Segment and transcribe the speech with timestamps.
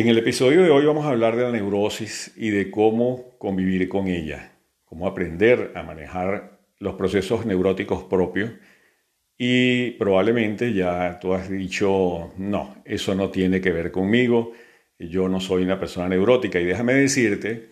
[0.00, 3.86] En el episodio de hoy vamos a hablar de la neurosis y de cómo convivir
[3.90, 4.50] con ella,
[4.86, 8.50] cómo aprender a manejar los procesos neuróticos propios.
[9.36, 14.52] Y probablemente ya tú has dicho, no, eso no tiene que ver conmigo,
[14.98, 17.68] yo no soy una persona neurótica y déjame decirte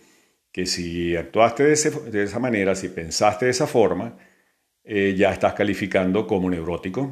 [0.51, 4.19] que si actuaste de, esa manera, si pensaste de esa forma,
[4.83, 7.11] eh, ya estás calificando como neurótico,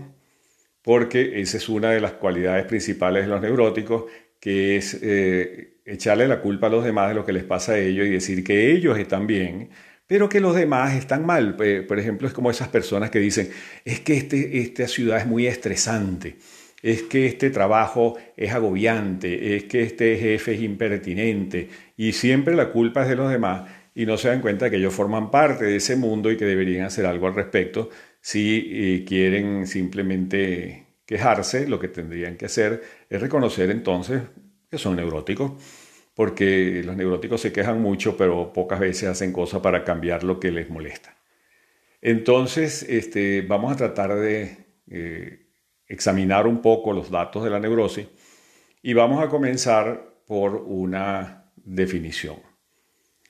[0.83, 4.03] porque esa es una de las cualidades principales de los neuróticos,
[4.39, 7.79] que es eh, echarle la culpa a los demás de lo que les pasa a
[7.79, 9.69] ellos y decir que ellos están bien,
[10.07, 11.55] pero que los demás están mal.
[11.55, 13.49] Por ejemplo, es como esas personas que dicen,
[13.85, 16.37] es que este, esta ciudad es muy estresante,
[16.81, 22.71] es que este trabajo es agobiante, es que este jefe es impertinente, y siempre la
[22.71, 25.77] culpa es de los demás y no se dan cuenta que ellos forman parte de
[25.77, 27.89] ese mundo y que deberían hacer algo al respecto
[28.21, 34.21] si eh, quieren simplemente quejarse, lo que tendrían que hacer es reconocer entonces
[34.69, 35.53] que son neuróticos,
[36.13, 40.51] porque los neuróticos se quejan mucho, pero pocas veces hacen cosas para cambiar lo que
[40.51, 41.15] les molesta.
[42.01, 45.47] Entonces, este, vamos a tratar de eh,
[45.87, 48.07] examinar un poco los datos de la neurosis
[48.81, 52.37] y vamos a comenzar por una definición.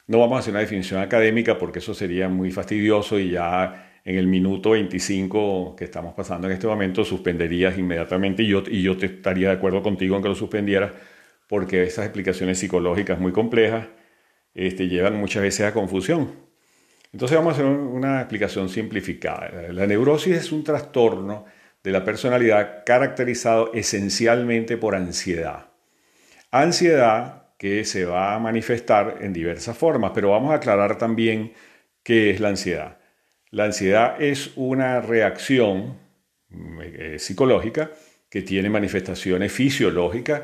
[0.07, 4.15] No vamos a hacer una definición académica porque eso sería muy fastidioso y ya en
[4.15, 8.95] el minuto 25 que estamos pasando en este momento suspenderías inmediatamente y yo, y yo
[8.95, 10.93] te estaría de acuerdo contigo en que lo suspendieras
[11.45, 13.87] porque esas explicaciones psicológicas muy complejas
[14.53, 16.31] este, llevan muchas veces a confusión.
[17.11, 19.73] Entonces vamos a hacer una explicación simplificada.
[19.73, 21.43] La neurosis es un trastorno
[21.83, 25.71] de la personalidad caracterizado esencialmente por ansiedad.
[26.51, 31.51] Ansiedad que se va a manifestar en diversas formas, pero vamos a aclarar también
[32.03, 32.99] qué es la ansiedad.
[33.51, 35.97] La ansiedad es una reacción
[36.81, 37.91] eh, psicológica
[38.29, 40.41] que tiene manifestaciones fisiológicas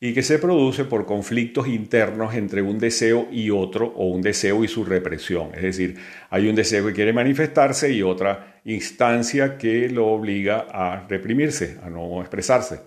[0.00, 4.64] y que se produce por conflictos internos entre un deseo y otro o un deseo
[4.64, 5.50] y su represión.
[5.54, 5.96] Es decir,
[6.30, 11.90] hay un deseo que quiere manifestarse y otra instancia que lo obliga a reprimirse, a
[11.90, 12.80] no expresarse.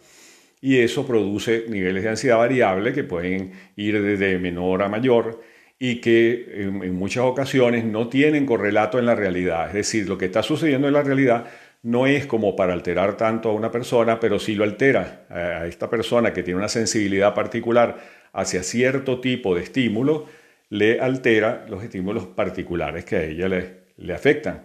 [0.59, 5.41] Y eso produce niveles de ansiedad variable que pueden ir desde menor a mayor
[5.85, 9.67] y que en, muchas ocasiones no tienen correlato en la realidad.
[9.67, 11.47] Es decir, lo que está sucediendo en la realidad
[11.81, 15.89] no es como para alterar tanto a una persona, pero sí lo altera a esta
[15.89, 17.97] persona que tiene una sensibilidad particular
[18.31, 20.25] hacia cierto tipo de estímulo,
[20.69, 24.63] le altera los estímulos particulares que a ella le, le afectan,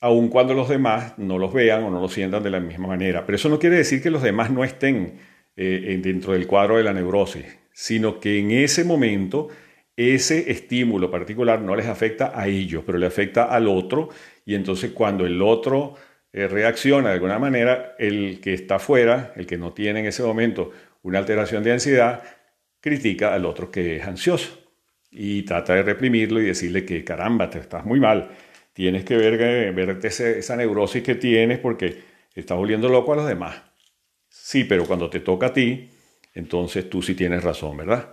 [0.00, 3.26] aun cuando los demás no los vean o no los sientan de la misma manera.
[3.26, 5.18] Pero eso no quiere decir que los demás no estén
[5.58, 9.48] eh, dentro del cuadro de la neurosis, sino que en ese momento
[9.98, 14.10] ese estímulo particular no les afecta a ellos, pero le afecta al otro
[14.46, 15.96] y entonces cuando el otro
[16.32, 20.22] eh, reacciona de alguna manera, el que está fuera, el que no tiene en ese
[20.22, 20.70] momento
[21.02, 22.22] una alteración de ansiedad,
[22.80, 24.70] critica al otro que es ansioso
[25.10, 28.30] y trata de reprimirlo y decirle que caramba, te estás muy mal,
[28.72, 32.02] tienes que ver, verte esa neurosis que tienes porque
[32.36, 33.60] estás volviendo loco a los demás.
[34.28, 35.90] Sí, pero cuando te toca a ti,
[36.34, 38.10] entonces tú sí tienes razón, ¿verdad?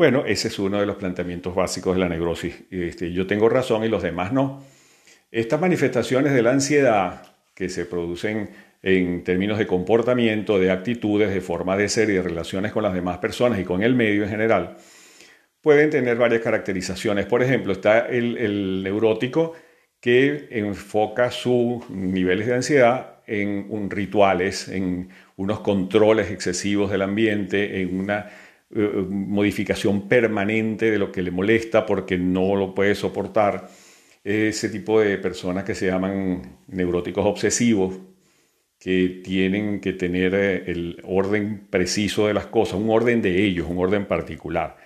[0.00, 2.54] Bueno, ese es uno de los planteamientos básicos de la neurosis.
[2.70, 4.64] Este, yo tengo razón y los demás no.
[5.30, 8.48] Estas manifestaciones de la ansiedad que se producen
[8.82, 12.94] en términos de comportamiento, de actitudes, de forma de ser y de relaciones con las
[12.94, 14.78] demás personas y con el medio en general,
[15.60, 17.26] pueden tener varias caracterizaciones.
[17.26, 19.52] Por ejemplo, está el, neurótico
[20.00, 27.82] que enfoca sus niveles de ansiedad en un rituales, en unos controles excesivos del ambiente,
[27.82, 28.30] en una
[28.72, 33.68] eh, modificación permanente de lo que le molesta porque no lo puede soportar.
[34.22, 37.98] Ese tipo de personas que se llaman neuróticos obsesivos,
[38.78, 43.66] que tienen que tener eh, el orden preciso de las cosas, un orden de ellos,
[43.68, 44.76] un orden particular.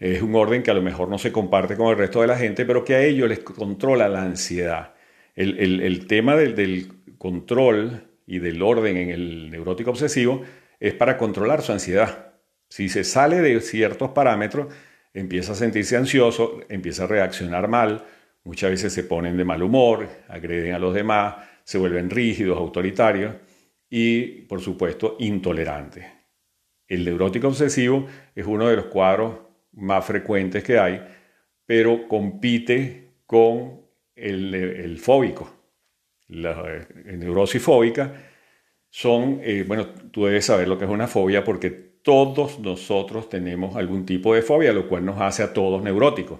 [0.00, 2.36] Es un orden que a lo mejor no se comparte con el resto de la
[2.38, 4.94] gente, pero que a ellos les controla la ansiedad.
[5.34, 6.88] El, tema del, del
[7.18, 10.42] control y del orden en el neurótico obsesivo
[10.80, 12.25] es para controlar su ansiedad.
[12.68, 14.72] Si se sale de ciertos parámetros,
[15.14, 18.04] empieza a sentirse ansioso, empieza a reaccionar mal,
[18.44, 23.34] muchas veces se ponen de mal humor, agreden a los demás, se vuelven rígidos, autoritarios
[23.88, 26.04] y, por supuesto, intolerantes.
[26.86, 29.38] El neurótico obsesivo es uno de los cuadros
[29.72, 31.02] más frecuentes que hay,
[31.64, 33.80] pero compite con
[34.14, 35.52] el, fóbico.
[36.28, 38.12] La eh, neurosis fóbica
[38.88, 43.74] son, eh, bueno, tú debes saber lo que es una fobia porque todos nosotros tenemos
[43.74, 46.38] algún tipo de fobia, lo cual nos hace a todos neuróticos.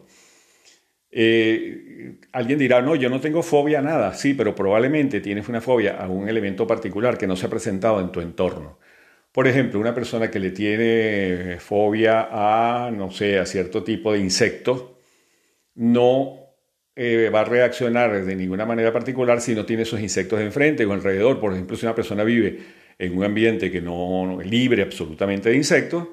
[1.10, 5.60] Eh, alguien dirá, no, yo no tengo fobia a nada, sí, pero probablemente tienes una
[5.60, 8.78] fobia a un elemento particular que no se ha presentado en tu entorno.
[9.32, 14.20] Por ejemplo, una persona que le tiene fobia a, no sé, a cierto tipo de
[14.20, 15.00] insecto,
[15.74, 16.38] no
[16.94, 20.92] eh, va a reaccionar de ninguna manera particular si no tiene esos insectos enfrente o
[20.92, 21.40] alrededor.
[21.40, 25.56] Por ejemplo, si una persona vive en un ambiente que no es libre absolutamente de
[25.56, 26.08] insectos,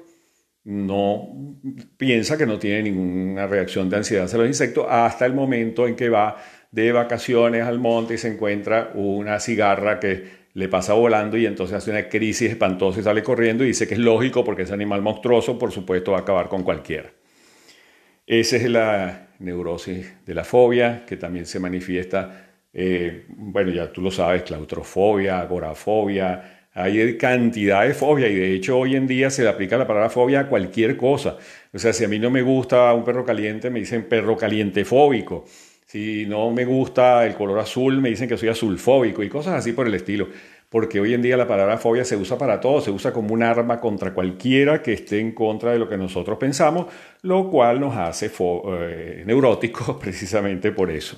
[0.64, 1.60] no
[1.96, 5.94] piensa que no tiene ninguna reacción de ansiedad hacia los insectos hasta el momento en
[5.94, 6.36] que va
[6.70, 11.76] de vacaciones al monte y se encuentra una cigarra que le pasa volando y entonces
[11.76, 15.02] hace una crisis espantosa y sale corriendo y dice que es lógico porque ese animal
[15.02, 17.12] monstruoso por supuesto va a acabar con cualquiera.
[18.26, 24.00] Esa es la neurosis de la fobia, que también se manifiesta, eh, bueno, ya tú
[24.00, 29.42] lo sabes, claustrofobia, agorafobia, hay cantidad de fobia y de hecho hoy en día se
[29.42, 31.38] le aplica la palabra fobia a cualquier cosa.
[31.72, 34.84] O sea, si a mí no me gusta un perro caliente, me dicen perro caliente
[34.84, 35.44] fóbico.
[35.86, 39.72] Si no me gusta el color azul, me dicen que soy azulfóbico y cosas así
[39.72, 40.28] por el estilo
[40.74, 43.44] porque hoy en día la palabra fobia se usa para todo, se usa como un
[43.44, 46.86] arma contra cualquiera que esté en contra de lo que nosotros pensamos,
[47.22, 51.16] lo cual nos hace eh, neuróticos precisamente por eso.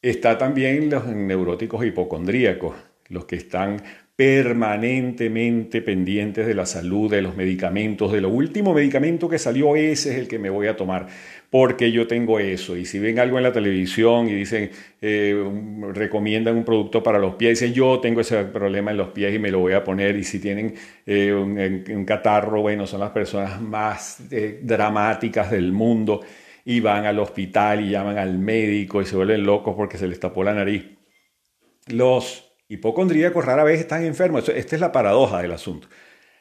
[0.00, 2.76] Está también los neuróticos hipocondríacos,
[3.08, 3.82] los que están
[4.16, 10.12] permanentemente pendientes de la salud, de los medicamentos, de lo último medicamento que salió, ese
[10.12, 11.06] es el que me voy a tomar,
[11.50, 12.78] porque yo tengo eso.
[12.78, 14.70] Y si ven algo en la televisión y dicen,
[15.02, 15.36] eh,
[15.92, 19.38] recomiendan un producto para los pies, dicen, yo tengo ese problema en los pies y
[19.38, 20.16] me lo voy a poner.
[20.16, 20.74] Y si tienen
[21.04, 26.22] eh, un, catarro, bueno, son las personas más eh, dramáticas del mundo
[26.64, 30.18] y van al hospital y llaman al médico y se vuelven locos porque se les
[30.18, 30.84] tapó la nariz.
[31.88, 34.48] Los hipocondríacos rara vez están enfermos.
[34.48, 35.88] Esta es la paradoja del asunto.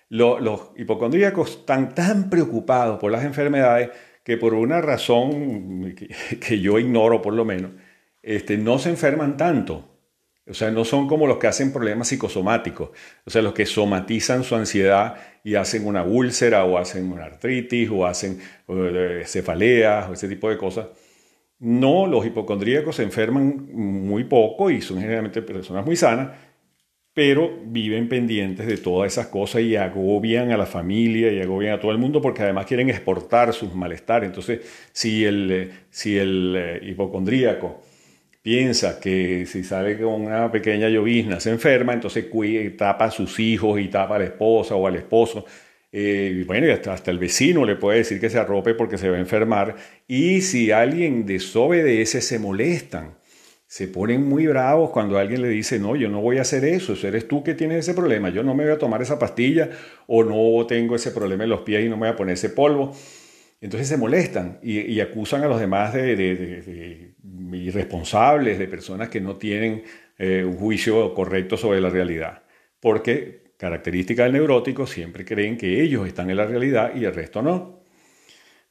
[0.10, 3.90] Los, hipocondríacos están tan preocupados por las enfermedades
[4.24, 7.72] que por una razón que, yo ignoro por lo menos,
[8.22, 9.92] este, no se enferman tanto.
[10.48, 12.92] O sea, no son como los que hacen problemas psicosomáticos,
[13.26, 17.90] o sea, los que somatizan su ansiedad y hacen una úlcera o hacen una artritis
[17.92, 20.88] o hacen eh, cefaleas o ese tipo de cosas.
[21.60, 26.32] No, los hipocondríacos se enferman muy poco y son generalmente personas muy sanas,
[27.14, 31.80] pero viven pendientes de todas esas cosas y agobian a la familia y agobian a
[31.80, 34.28] todo el mundo porque además quieren exportar sus malestares.
[34.28, 34.62] Entonces,
[34.92, 37.82] si el, si el eh, hipocondríaco
[38.42, 42.26] piensa que si sale con una pequeña llovizna se enferma, entonces
[42.78, 45.46] tapa a sus hijos y tapa a la esposa o al esposo
[45.98, 49.16] eh, bueno, y hasta, el vecino le puede decir que se arrope porque se va
[49.16, 49.78] a enfermar.
[50.10, 53.18] Y si alguien desobedece, se molestan.
[53.66, 56.96] Se ponen muy bravos cuando alguien le dice, no, yo no voy a hacer eso,
[57.08, 59.70] eres tú que tienes ese problema, yo no me voy a tomar esa pastilla
[60.06, 62.50] o no tengo ese problema en los pies y no me voy a poner ese
[62.50, 62.94] polvo.
[63.62, 67.14] Entonces se molestan y, acusan a los demás de,
[67.54, 69.84] irresponsables, de personas que no tienen
[70.18, 72.44] eh, un juicio correcto sobre la realidad.
[72.82, 77.42] Porque característica del neurótico, siempre creen que ellos están en la realidad y el resto
[77.42, 77.82] no.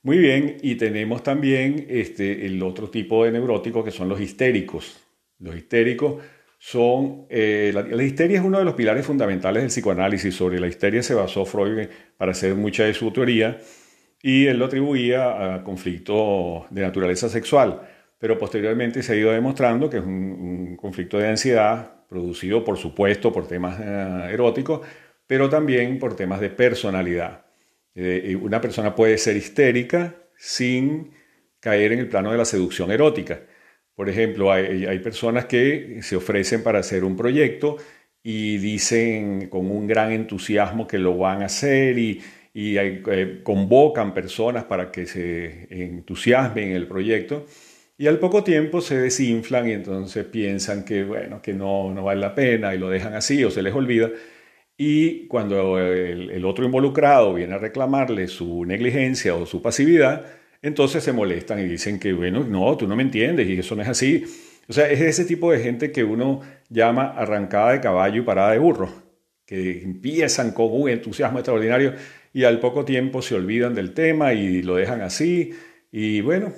[0.03, 5.01] Muy bien, y tenemos también este, el otro tipo de neurótico que son los histéricos.
[5.39, 6.23] Los histéricos
[6.59, 10.35] son, eh, la, histeria es uno de los pilares fundamentales del psicoanálisis.
[10.35, 13.59] Sobre la histeria se basó Freud para hacer mucha de su teoría
[14.23, 17.83] y él lo atribuía a conflicto de naturaleza sexual,
[18.19, 23.33] pero posteriormente se ha ido demostrando que es un conflicto de ansiedad producido por supuesto
[23.33, 24.81] por temas eh, eróticos,
[25.27, 27.45] pero también por temas de personalidad.
[27.95, 31.11] Eh, una persona puede ser histérica sin
[31.61, 33.41] caer en el plano de la seducción erótica.
[33.95, 37.77] Por ejemplo, hay, personas que se ofrecen para hacer un proyecto
[38.23, 42.21] y dicen con un gran entusiasmo que lo van a hacer y,
[42.55, 47.47] eh, convocan personas para que se entusiasmen en el proyecto
[47.97, 52.21] y al poco tiempo se desinflan y entonces piensan que, bueno, que no, no vale
[52.21, 54.11] la pena y lo dejan así o se les olvida.
[54.77, 60.27] Y cuando el, otro involucrado viene a reclamarle su negligencia o su pasividad,
[60.63, 63.83] entonces se molestan y dicen que, bueno, no, tú no me entiendes y eso no
[63.83, 64.25] es así.
[64.69, 68.53] O sea, es ese tipo de gente que uno llama arrancada de caballo y parada
[68.53, 68.93] de burro,
[69.47, 71.95] que empiezan con un entusiasmo extraordinario
[72.33, 75.53] y al poco tiempo se olvidan del tema y lo dejan así
[75.97, 76.53] y bueno,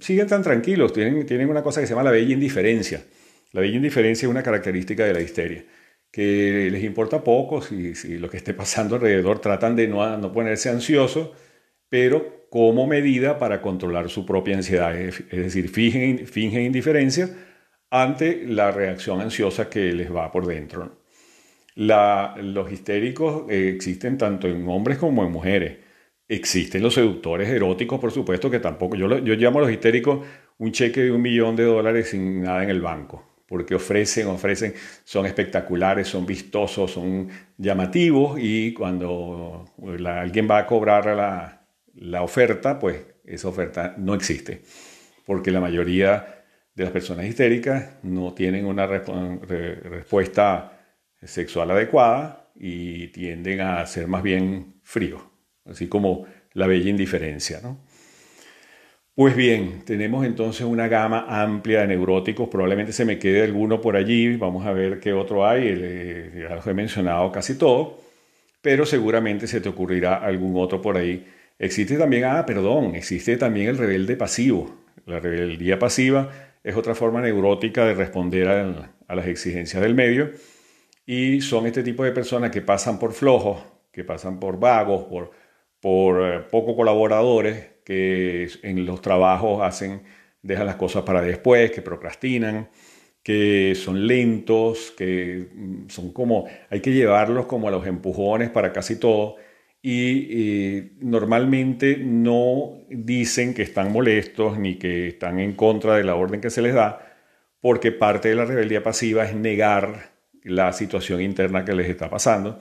[0.00, 3.04] siguen tan tranquilos, tienen, tienen una cosa que se llama la bella indiferencia.
[3.52, 5.66] La bella indiferencia es una característica de la histeria,
[6.10, 11.32] que les importa poco si, lo que esté pasando alrededor, tratan de no, ponerse ansiosos,
[11.90, 17.28] pero como medida para controlar su propia ansiedad, es, decir, fingen, fingen indiferencia
[17.90, 21.02] ante la reacción ansiosa que les va por dentro.
[21.74, 25.85] Los histéricos eh, existen tanto en hombres como en mujeres.
[26.28, 28.96] Existen los seductores eróticos, por supuesto, que tampoco.
[28.96, 30.26] Yo, yo llamo a los histéricos
[30.58, 33.36] un cheque de un millón de dólares sin nada en el banco.
[33.46, 39.64] porque ofrecen, ofrecen, son espectaculares, son vistosos, son llamativos y cuando
[40.04, 44.62] alguien va a cobrar la, la oferta, pues esa oferta no existe,
[45.24, 50.72] porque la mayoría de las personas histéricas no tienen una respuesta
[51.22, 55.22] sexual adecuada y tienden a ser más bien fríos,
[55.68, 57.60] así como la bella indiferencia.
[57.62, 57.78] ¿no?
[59.16, 63.96] Pues bien, tenemos entonces una gama amplia de neuróticos, probablemente se me quede alguno por
[63.96, 67.98] allí, vamos a ver qué otro hay, ya los he mencionado casi todo,
[68.60, 71.24] pero seguramente se te ocurrirá algún otro por ahí.
[71.58, 74.76] Existe también, ah, perdón, existe también el rebelde pasivo.
[75.06, 76.30] La rebeldía pasiva
[76.62, 80.32] es otra forma neurótica de responder a, las exigencias del medio
[81.06, 85.30] y son este tipo de personas que pasan por flojos, que pasan por vagos, por,
[85.80, 90.02] por eh, poco colaboradores, que en los trabajos hacen,
[90.42, 92.68] dejan las cosas para después, que procrastinan,
[93.22, 98.72] que son lentos, que mm, son como, hay que llevarlos como a los empujones para
[98.72, 99.36] casi todo.
[99.82, 106.40] Y, normalmente no dicen que están molestos ni que están en contra de la orden
[106.40, 107.14] que se les da,
[107.60, 110.12] porque parte de la rebeldía pasiva es negar
[110.44, 112.58] la situación interna que les está pasando.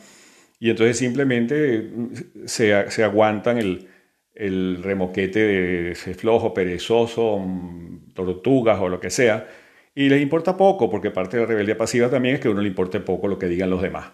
[0.59, 3.87] Y entonces simplemente mm, se, se aguantan el,
[4.35, 9.47] el remoquete de flojo, perezoso, mm, tortugas o lo que sea,
[9.95, 12.61] y les importa poco, porque parte de la rebeldía pasiva también es que a uno
[12.61, 14.11] le importe poco lo que digan los demás.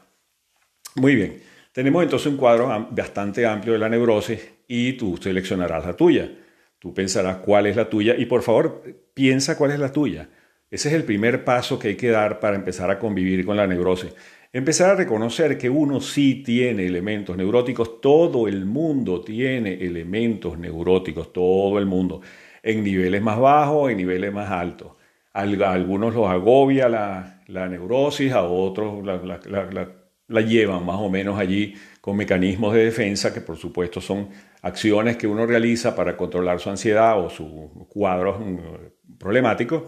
[0.95, 5.95] Muy bien, tenemos entonces un cuadro bastante amplio de la neurosis y tú seleccionarás la
[5.95, 6.31] tuya.
[6.77, 8.83] Tú pensarás cuál es la tuya y por favor
[9.13, 10.29] piensa cuál es la tuya.
[10.69, 13.67] Ese es el primer paso que hay que dar para empezar a convivir con la
[13.67, 14.13] neurosis.
[14.53, 21.31] Empezar a reconocer que uno sí tiene elementos neuróticos, todo el mundo tiene elementos neuróticos,
[21.31, 22.19] todo el mundo,
[22.61, 24.91] en niveles más bajos, en niveles más altos.
[25.31, 32.17] A algunos los agobia la, neurosis, a otros la, llevan más o menos allí con
[32.17, 34.31] mecanismos de defensa que por supuesto son
[34.63, 39.85] acciones que uno realiza para controlar su ansiedad o su cuadro mm, problemático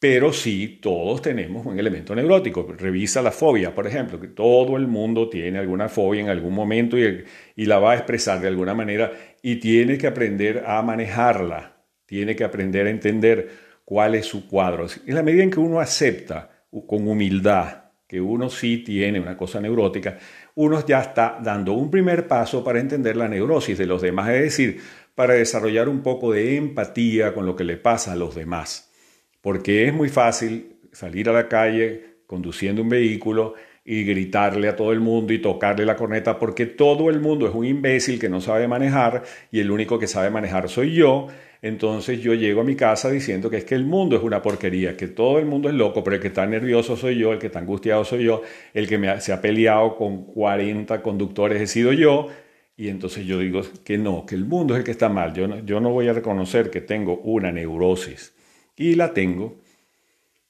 [0.00, 2.66] pero sí todos tenemos un elemento neurótico.
[2.76, 6.96] Revisa la fobia, por ejemplo, que todo el mundo tiene alguna fobia en algún momento
[6.98, 7.24] y,
[7.66, 12.44] la va a expresar de alguna manera y tiene que aprender a manejarla, tiene que
[12.44, 13.50] aprender a entender
[13.84, 14.86] cuál es su cuadro.
[15.06, 16.50] En la medida en que uno acepta
[16.86, 17.76] con humildad
[18.08, 20.18] que uno sí tiene una cosa neurótica,
[20.56, 24.42] uno ya está dando un primer paso para entender la neurosis de los demás, es
[24.42, 24.80] decir,
[25.14, 28.89] para desarrollar un poco de empatía con lo que le pasa a los demás
[29.40, 33.54] porque es muy fácil salir a la calle conduciendo un vehículo
[33.84, 37.54] y gritarle a todo el mundo y tocarle la corneta porque todo el mundo es
[37.54, 41.28] un imbécil que no sabe manejar y el único que sabe manejar soy yo.
[41.62, 44.96] Entonces yo llego a mi casa diciendo que es que el mundo es una porquería,
[44.96, 47.48] que todo el mundo es loco, pero el que está nervioso soy yo, el que
[47.48, 48.42] está angustiado soy yo,
[48.72, 52.28] el que se ha peleado con 40 conductores he sido yo.
[52.76, 55.34] Y entonces yo digo que no, que el mundo es el que está mal.
[55.34, 58.32] Yo yo no voy a reconocer que tengo una neurosis
[58.76, 59.60] y la tengo.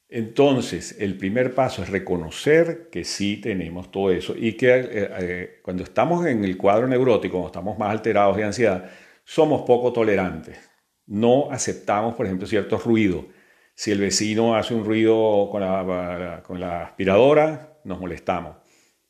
[0.08, 5.60] Entonces, el primer paso es reconocer que sí tenemos todo eso y que eh, eh,
[5.62, 8.90] cuando estamos en el cuadro neurótico, cuando estamos más alterados de ansiedad,
[9.24, 10.58] somos poco tolerantes.
[11.06, 13.26] No aceptamos, por ejemplo, ciertos ruidos.
[13.74, 18.59] Si el vecino hace un ruido con la, con la aspiradora, nos molestamos.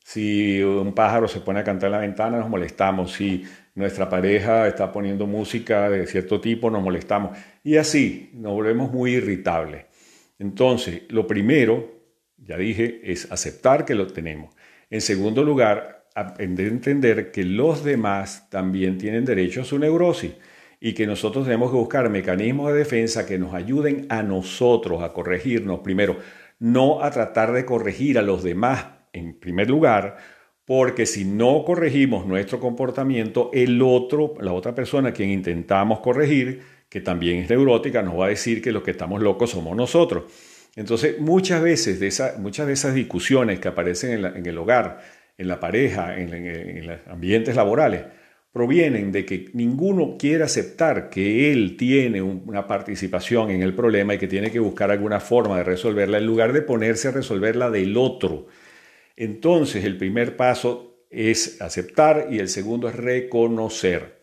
[0.03, 3.13] Si un pájaro se pone a cantar en la ventana, nos molestamos.
[3.13, 3.43] Si
[3.75, 7.37] nuestra pareja está poniendo música de cierto tipo, nos molestamos.
[7.63, 9.85] Y así nos volvemos muy irritables.
[10.39, 12.01] Entonces, lo primero,
[12.37, 14.53] ya dije, es aceptar que lo tenemos.
[14.89, 16.07] En segundo lugar,
[16.39, 20.31] entender que los demás también tienen derecho a su neurosis
[20.79, 25.13] y que nosotros tenemos que buscar mecanismos de defensa que nos ayuden a nosotros a
[25.13, 26.17] corregirnos primero,
[26.59, 30.17] no a tratar de corregir a los demás en primer lugar,
[30.65, 36.61] porque si no corregimos nuestro comportamiento, el otro, la otra persona a quien intentamos corregir,
[36.87, 40.25] que también es neurótica, nos va a decir que los que estamos locos somos nosotros.
[40.75, 45.01] Entonces, muchas veces de, esa, muchas de esas discusiones que aparecen en, el hogar,
[45.37, 48.03] en la pareja, en, en los ambientes laborales,
[48.51, 54.17] provienen de que ninguno quiere aceptar que él tiene una participación en el problema y
[54.17, 57.95] que tiene que buscar alguna forma de resolverla en lugar de ponerse a resolverla del
[57.95, 58.47] otro.
[59.15, 64.19] Entonces el primer paso es aceptar y el segundo es reconocer.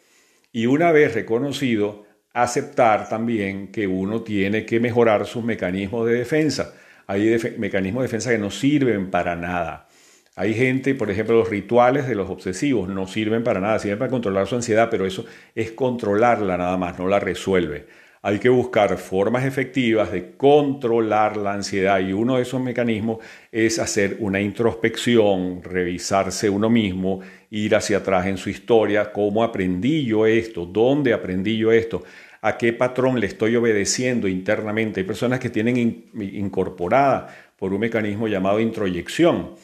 [0.53, 6.75] Y una vez reconocido, aceptar también que uno tiene que mejorar sus mecanismos de defensa.
[7.07, 9.89] Hay mecanismos de defensa que no sirven para nada.
[10.37, 14.11] Hay gente, por ejemplo, los rituales de los obsesivos no sirven para nada, sirven para
[14.11, 17.87] controlar su ansiedad, pero eso es controlarla nada más, no la resuelve.
[18.23, 23.19] Hay que buscar formas efectivas de controlar la ansiedad y uno de esos mecanismos
[23.53, 27.21] es hacer una introspección, revisarse uno mismo,
[27.51, 32.03] ir hacia atrás en su historia, cómo aprendí yo esto, dónde aprendí yo esto,
[32.43, 35.01] a qué patrón le estoy obedeciendo internamente.
[35.01, 35.77] Hay personas que tienen
[36.15, 39.55] incorporada por un mecanismo llamado introyección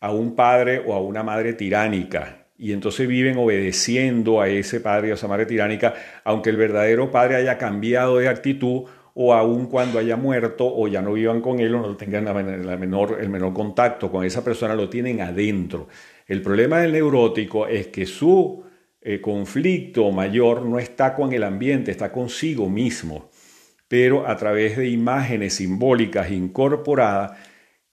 [0.00, 5.10] a un padre o a una madre tiránica y entonces viven obedeciendo a ese padre
[5.10, 8.84] o esa madre tiránica, aunque el verdadero padre haya cambiado de actitud
[9.14, 12.76] o aun cuando haya muerto o ya no vivan con él o no tengan la
[12.76, 15.88] menor, el menor contacto con esa persona, lo tienen adentro.
[16.26, 18.64] El problema del neurótico es que su
[19.00, 23.30] eh, conflicto mayor no está con el ambiente, está consigo mismo,
[23.86, 27.32] pero a través de imágenes simbólicas incorporadas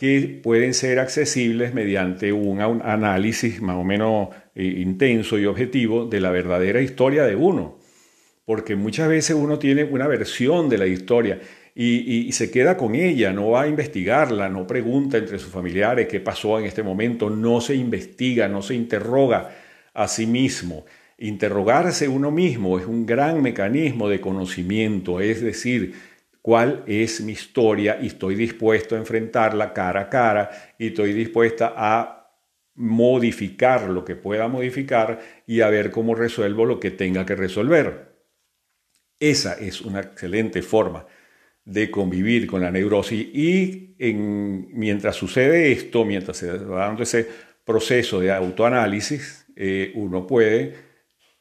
[0.01, 6.19] que pueden ser accesibles mediante un análisis más o menos eh, intenso y objetivo de
[6.19, 7.77] la verdadera historia de uno.
[8.43, 11.39] Porque muchas veces uno tiene una versión de la historia
[11.75, 16.19] y, se queda con ella, no va a investigarla, no pregunta entre sus familiares qué
[16.19, 19.51] pasó en este momento, no se investiga, no se interroga
[19.93, 20.83] a sí mismo.
[21.19, 25.93] Interrogarse uno mismo es un gran mecanismo de conocimiento, es decir,
[26.41, 31.73] cuál es mi historia y estoy dispuesto a enfrentarla cara a cara y estoy dispuesta
[31.75, 32.21] a
[32.75, 38.11] modificar lo que pueda modificar y a ver cómo resuelvo lo que tenga que resolver.
[39.19, 41.05] Esa es una excelente forma
[41.63, 47.27] de convivir con la neurosis y mientras sucede esto, mientras se va dando ese
[47.63, 50.73] proceso de autoanálisis, eh, uno puede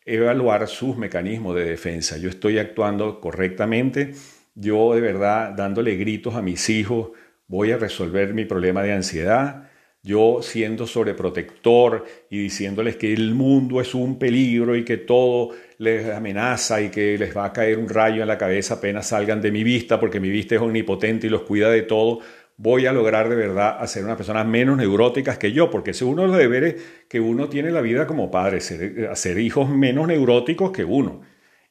[0.04, 2.19] evaluar sus mecanismos de defensa.
[2.19, 4.12] Yo estoy actuando correctamente,
[4.54, 7.11] yo de verdad dándole gritos a mis hijos,
[7.47, 9.71] voy a resolver mi problema de ansiedad,
[10.02, 16.08] yo siendo sobreprotector y diciéndoles que el mundo es un peligro y que todo les
[16.10, 19.52] amenaza y que les va a caer un rayo en la cabeza apenas salgan de
[19.52, 22.21] mi vista porque mi vista es omnipotente y los cuida de todo,
[22.56, 26.10] voy a lograr de verdad hacer unas personas menos neuróticas que yo, porque ese es
[26.10, 26.76] uno de los deberes
[27.08, 28.58] que uno tiene en la vida como padre,
[29.10, 31.23] hacer hijos menos neuróticos que uno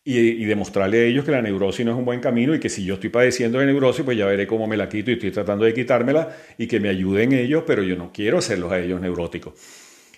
[0.03, 2.83] y, demostrarle a ellos que la neurosis no es un buen camino y que si
[2.83, 5.65] yo estoy padeciendo de neurosis, pues ya veré cómo me la quito y estoy tratando
[5.65, 9.53] de quitármela y que me ayuden ellos, pero yo no quiero hacerlos a ellos neuróticos.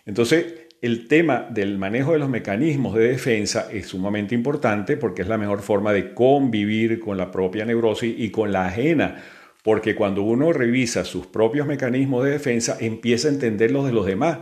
[0.05, 0.45] Entonces,
[0.81, 5.37] el tema del manejo de los mecanismos de defensa es sumamente importante porque es la
[5.37, 9.23] mejor forma de convivir con la propia neurosis y con la ajena.
[9.63, 14.07] Porque cuando uno revisa sus propios mecanismos de defensa, empieza a entender los de los
[14.07, 14.39] demás.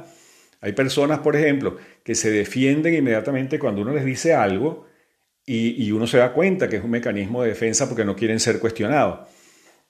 [0.61, 4.88] Hay personas, por ejemplo, que se defienden inmediatamente cuando uno les dice algo
[5.51, 8.59] y, uno se da cuenta que es un mecanismo de defensa porque no quieren ser
[8.59, 9.27] cuestionados.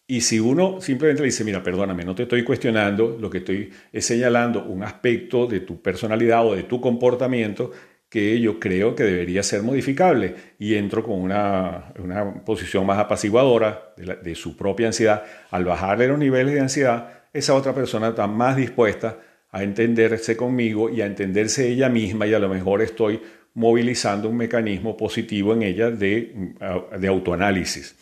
[0.08, 3.70] Y si uno simplemente le dice, mira, perdóname, no te estoy cuestionando, lo que estoy
[3.92, 7.72] es señalando un aspecto de tu personalidad o de tu comportamiento
[8.08, 13.94] que yo creo que debería ser modificable y entro con una, una posición más apaciguadora
[13.98, 18.26] de, de, su propia ansiedad, al bajarle los niveles de ansiedad, esa otra persona está
[18.28, 19.20] más dispuesta
[19.52, 23.20] a entenderse conmigo y a entenderse ella misma y a lo mejor estoy
[23.60, 26.34] movilizando un mecanismo positivo en ella de,
[26.98, 27.94] de autoanálisis.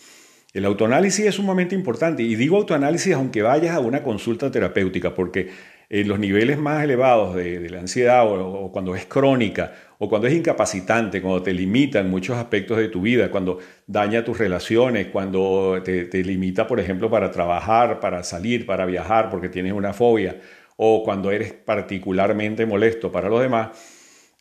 [0.53, 5.49] El autoanálisis es sumamente importante y digo autoanálisis aunque vayas a una consulta terapéutica porque
[5.89, 10.35] en los niveles más elevados de, la ansiedad o, cuando es crónica o cuando es
[10.35, 16.05] incapacitante, cuando te limitan muchos aspectos de tu vida, cuando daña tus relaciones, cuando te,
[16.05, 20.39] te limita, por ejemplo, para trabajar, para salir, para viajar porque tienes una fobia
[20.75, 23.96] o cuando eres particularmente molesto para los demás,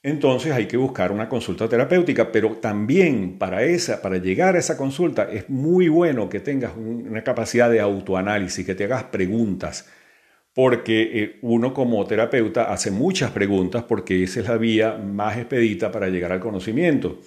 [0.06, 4.76] entonces hay que buscar una consulta terapéutica, pero también para esa, para llegar a esa
[4.76, 9.88] consulta es muy bueno que tengas una capacidad de autoanálisis, que te hagas preguntas,
[10.54, 15.90] porque eh, uno como terapeuta hace muchas preguntas porque esa es la vía más expedita
[15.90, 17.18] para llegar al conocimiento.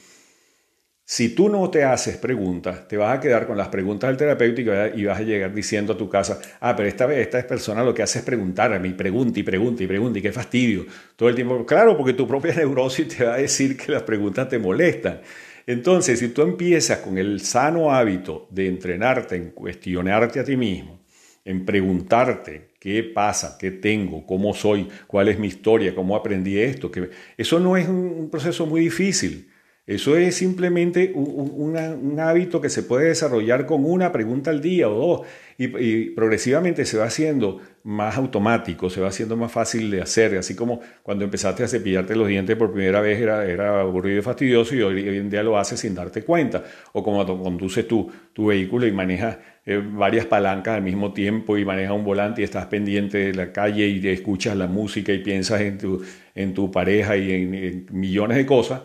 [1.12, 4.96] Si tú no te haces preguntas, te vas a quedar con las preguntas del terapeuta
[4.96, 8.04] y vas a llegar diciendo a tu casa, ah, pero esta esta persona lo que
[8.04, 10.86] hace es preguntar a mí, pregunta y pregunta y pregunta y qué fastidio.
[11.16, 14.50] Todo el tiempo, claro, porque tu propia neurosis te va a decir que las preguntas
[14.50, 15.22] te molestan.
[15.66, 21.02] Entonces, si tú empiezas con el sano hábito de entrenarte en cuestionarte a ti mismo,
[21.44, 26.92] en preguntarte qué pasa, qué tengo, cómo soy, cuál es mi historia, cómo aprendí esto,
[26.92, 29.49] que eso no es un proceso muy difícil.
[29.90, 34.94] Eso es simplemente un, hábito que se puede desarrollar con una pregunta al día o
[34.94, 40.38] dos y, progresivamente se va haciendo más automático, se va haciendo más fácil de hacer,
[40.38, 44.22] así como cuando empezaste a cepillarte los dientes por primera vez era, era aburrido y
[44.22, 48.46] fastidioso y hoy, en día lo haces sin darte cuenta, o como conduces tu, tu
[48.46, 52.68] vehículo y manejas eh, varias palancas al mismo tiempo y manejas un volante y estás
[52.68, 56.04] pendiente de la calle y escuchas la música y piensas en tu,
[56.36, 58.82] en tu pareja y en millones de cosas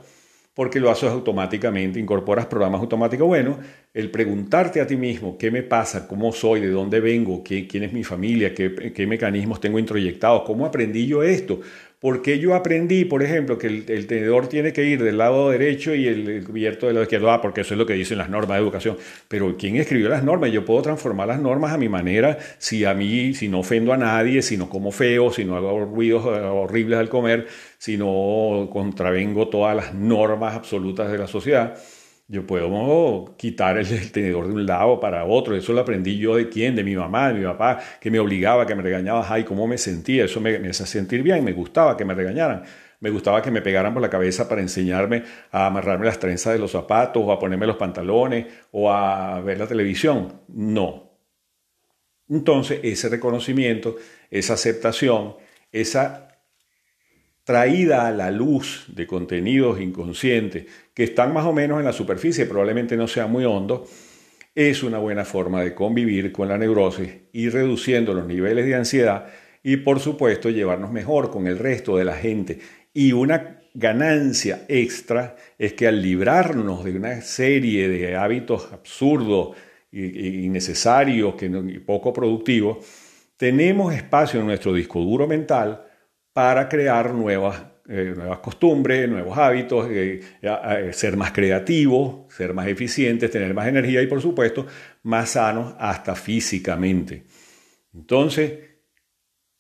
[0.55, 3.27] porque lo haces automáticamente, incorporas programas automáticos.
[3.27, 3.59] Bueno,
[3.93, 7.93] el preguntarte a ti mismo qué me pasa, cómo soy, de dónde vengo, quién es
[7.93, 11.61] mi familia, qué, qué, mecanismos tengo introyectados, cómo aprendí yo esto,
[12.05, 16.07] porque yo aprendí, por ejemplo, que el, tenedor tiene que ir del lado derecho y
[16.07, 18.63] el, cubierto del lado izquierdo, ah, porque eso es lo que dicen las normas de
[18.63, 18.99] educación.
[19.27, 20.53] Pero ¿quién escribió las normas?
[20.53, 23.97] Yo puedo transformar las normas a mi manera, si a mí, si no ofendo a
[23.97, 27.47] nadie, si no como feo, si no hago ruidos eh, horribles al comer,
[27.79, 31.75] si no contravengo todas las normas absolutas de la sociedad.
[32.27, 35.55] Yo puedo quitar el, tenedor de un lado para otro.
[35.57, 38.67] Eso lo aprendí yo de quién, de mi mamá, de mi papá, que me obligaba,
[38.67, 39.27] que me regañaba.
[39.29, 40.25] Ay, cómo me sentía.
[40.25, 41.45] Eso me, me hacía sentir bien.
[41.45, 42.65] Me gustaba que me regañaran.
[43.01, 46.59] Me gustaba que me pegaran por la cabeza para enseñarme a amarrarme las trenzas de
[46.59, 50.41] los zapatos, o a ponerme los pantalones, o a ver la televisión.
[50.49, 51.11] No.
[52.31, 53.97] Entonces, ese reconocimiento,
[54.31, 55.37] esa aceptación,
[55.71, 56.34] esa
[57.45, 62.47] traída a la luz de contenidos inconscientes que están más o menos en la superficie,
[62.47, 63.87] probablemente no sea muy hondo,
[64.55, 69.27] es una buena forma de convivir con la neurosis y reduciendo los niveles de ansiedad
[69.63, 72.61] y por supuesto llevarnos mejor con el resto de la gente.
[72.93, 79.57] Y una ganancia extra es que al librarnos de una serie de hábitos absurdos
[79.91, 82.79] innecesarios, y poco productivos,
[83.37, 85.85] tenemos espacio en nuestro disco duro mental
[86.35, 90.21] para crear nuevas, eh, nuevas costumbres, nuevos hábitos, eh,
[90.93, 94.67] ser más creativos, ser más eficientes, tener más energía y por supuesto
[95.05, 97.25] más sanos hasta físicamente.
[97.95, 98.53] Entonces,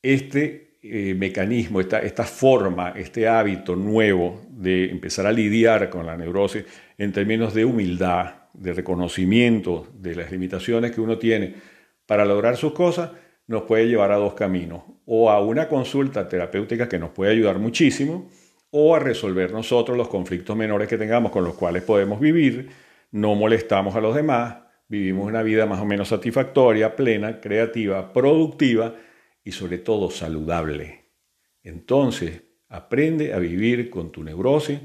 [0.02, 6.64] este eh, mecanismo, esta forma, este hábito nuevo de empezar a lidiar con la neurosis
[6.98, 11.54] en términos de humildad, de reconocimiento de las limitaciones que uno tiene
[12.04, 13.12] para lograr sus cosas,
[13.46, 17.58] nos puede llevar a dos caminos, o a una consulta terapéutica que nos puede ayudar
[17.58, 18.30] muchísimo,
[18.70, 22.70] o a resolver nosotros los conflictos menores que tengamos con los cuales podemos vivir,
[23.12, 24.56] no molestamos a los demás,
[24.88, 28.94] vivimos una vida más o menos satisfactoria, plena, creativa, productiva
[29.44, 31.04] y sobre todo saludable.
[31.62, 34.80] Entonces, aprende a vivir con tu neurosis,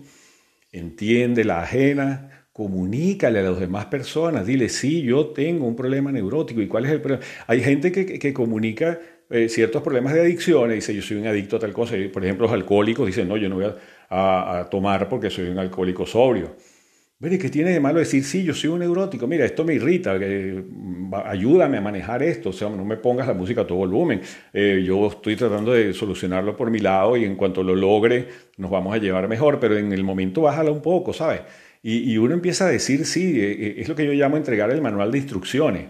[0.72, 6.62] entiende la ajena, comunícale a las demás personas, dile, sí, yo tengo un problema neurótico.
[6.62, 7.24] ¿Y cuál es el problema?
[7.48, 11.56] Hay gente que, comunica eh, ciertos problemas de adicción y dice, yo soy un adicto
[11.56, 11.96] a tal cosa.
[12.12, 13.68] por ejemplo, los alcohólicos dicen, no, yo no voy
[14.10, 16.54] a, tomar porque soy un alcohólico sobrio.
[17.22, 19.26] ¿qué tiene de malo decir, sí, yo soy un neurótico?
[19.26, 23.34] Mira, esto me irrita, mm, ayúdame a manejar esto, o sea, no me pongas la
[23.34, 24.20] música a todo volumen.
[24.52, 28.70] Eh, yo estoy tratando de solucionarlo por mi lado y en cuanto lo logre nos
[28.70, 31.42] vamos a llevar mejor, pero en el momento bájala un poco, ¿sabes?
[31.82, 34.82] Y, uno empieza a decir, sí, eh, eh, es lo que yo llamo entregar el
[34.82, 35.86] manual de instrucciones.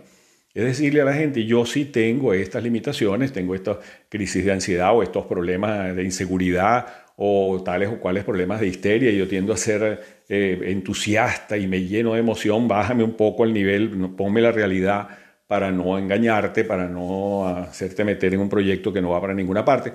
[0.54, 3.78] Es decirle a la gente, yo sí tengo estas limitaciones, tengo estas
[4.10, 9.12] crisis de ansiedad o estos problemas de inseguridad o tales o cuales problemas de histeria.
[9.12, 12.68] Yo tiendo a ser eh, entusiasta y me lleno de emoción.
[12.68, 15.08] Bájame un poco el nivel, ponme la realidad
[15.48, 19.66] para no engañarte, para no hacerte meter en un proyecto que no va para ninguna
[19.66, 19.94] parte.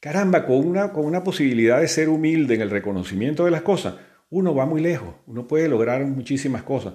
[0.00, 3.94] Caramba, con una, con una posibilidad de ser humilde en el reconocimiento de las cosas,
[4.32, 6.94] uno va muy lejos, uno puede lograr muchísimas cosas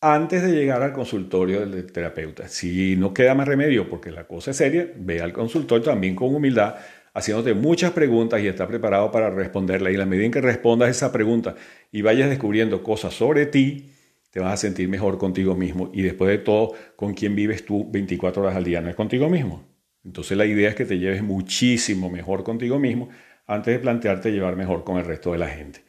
[0.00, 2.46] antes de llegar al consultorio del terapeuta.
[2.46, 6.32] Si no queda más remedio porque la cosa es seria, ve al consultor también con
[6.32, 6.76] humildad,
[7.14, 9.90] haciéndote muchas preguntas y está preparado para responderla.
[9.90, 11.56] Y la medida en que respondas esa pregunta
[11.90, 13.90] y vayas descubriendo cosas sobre ti,
[14.30, 15.90] te vas a sentir mejor contigo mismo.
[15.92, 19.28] Y después de todo, con quién vives tú 24 horas al día, no es contigo
[19.28, 19.64] mismo.
[20.04, 23.08] Entonces la idea es que te lleves muchísimo mejor contigo mismo
[23.48, 25.87] antes de plantearte llevar mejor con el resto de la gente.